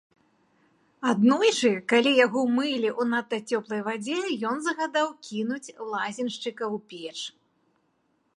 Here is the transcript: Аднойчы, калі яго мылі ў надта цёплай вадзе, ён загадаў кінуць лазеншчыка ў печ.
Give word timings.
Аднойчы, 1.09 1.69
калі 1.93 2.13
яго 2.25 2.41
мылі 2.55 2.89
ў 2.93 3.03
надта 3.11 3.37
цёплай 3.51 3.81
вадзе, 3.89 4.17
ён 4.53 4.57
загадаў 4.69 5.07
кінуць 5.29 5.73
лазеншчыка 5.93 6.57
ў 6.57 6.77
печ. 6.93 7.19